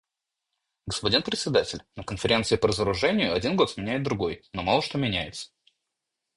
[0.87, 5.51] Господин Председатель, на Конференции по разоружению один год сменяет другой, но мало что меняется.